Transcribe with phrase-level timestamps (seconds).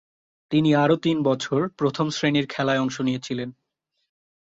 [0.51, 3.49] তিনি আরও তিন বছর প্রথম-শ্রেণীর খেলায় অংশ নিয়েছিলেন।